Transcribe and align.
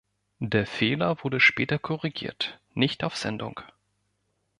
Der 0.39 0.65
Fehler 0.65 1.23
wurde 1.23 1.39
später 1.39 1.77
korrigiert, 1.77 2.59
nicht 2.73 3.03
auf 3.03 3.15
Sendung. 3.15 3.59